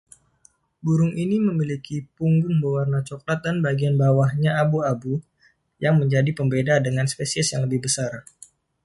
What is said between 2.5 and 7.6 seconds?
berwarna cokelat dan bagian bawahnya abu-abu yang menjadi pembeda dengan spesies